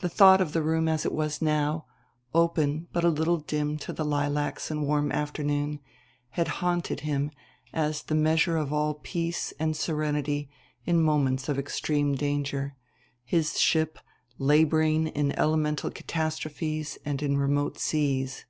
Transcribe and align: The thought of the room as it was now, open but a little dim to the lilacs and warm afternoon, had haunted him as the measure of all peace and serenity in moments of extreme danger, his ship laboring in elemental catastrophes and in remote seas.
The 0.00 0.08
thought 0.08 0.40
of 0.40 0.52
the 0.52 0.64
room 0.64 0.88
as 0.88 1.06
it 1.06 1.12
was 1.12 1.40
now, 1.40 1.86
open 2.34 2.88
but 2.92 3.04
a 3.04 3.08
little 3.08 3.36
dim 3.36 3.76
to 3.78 3.92
the 3.92 4.04
lilacs 4.04 4.68
and 4.68 4.84
warm 4.84 5.12
afternoon, 5.12 5.78
had 6.30 6.48
haunted 6.58 7.02
him 7.02 7.30
as 7.72 8.02
the 8.02 8.16
measure 8.16 8.56
of 8.56 8.72
all 8.72 8.94
peace 8.94 9.54
and 9.60 9.76
serenity 9.76 10.50
in 10.86 11.00
moments 11.00 11.48
of 11.48 11.56
extreme 11.56 12.16
danger, 12.16 12.74
his 13.24 13.60
ship 13.60 14.00
laboring 14.38 15.06
in 15.06 15.30
elemental 15.38 15.88
catastrophes 15.92 16.98
and 17.04 17.22
in 17.22 17.36
remote 17.38 17.78
seas. 17.78 18.46